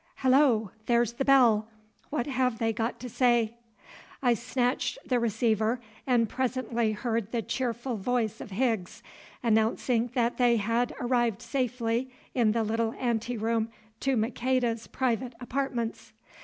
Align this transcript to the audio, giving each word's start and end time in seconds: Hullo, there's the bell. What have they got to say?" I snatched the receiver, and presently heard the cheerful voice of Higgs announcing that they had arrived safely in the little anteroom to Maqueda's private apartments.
Hullo, 0.23 0.71
there's 0.87 1.13
the 1.13 1.23
bell. 1.25 1.67
What 2.09 2.25
have 2.25 2.57
they 2.57 2.73
got 2.73 2.99
to 3.01 3.07
say?" 3.07 3.57
I 4.23 4.33
snatched 4.33 4.97
the 5.07 5.19
receiver, 5.19 5.79
and 6.07 6.27
presently 6.27 6.93
heard 6.93 7.31
the 7.31 7.43
cheerful 7.43 7.97
voice 7.97 8.41
of 8.41 8.49
Higgs 8.49 9.03
announcing 9.43 10.07
that 10.15 10.37
they 10.37 10.57
had 10.57 10.95
arrived 10.99 11.43
safely 11.43 12.09
in 12.33 12.51
the 12.53 12.63
little 12.63 12.93
anteroom 12.93 13.69
to 13.99 14.17
Maqueda's 14.17 14.87
private 14.87 15.35
apartments. 15.39 16.13